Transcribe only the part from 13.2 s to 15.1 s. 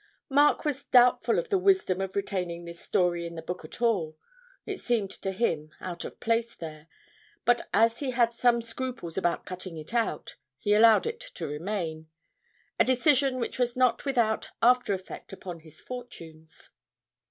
which was not without after